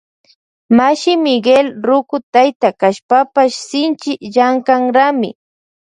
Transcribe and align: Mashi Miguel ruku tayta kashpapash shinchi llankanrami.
Mashi 0.77 1.13
Miguel 1.25 1.67
ruku 1.87 2.15
tayta 2.33 2.67
kashpapash 2.81 3.55
shinchi 3.67 4.11
llankanrami. 4.33 5.29